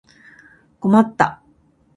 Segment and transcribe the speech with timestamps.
[0.79, 1.41] 困った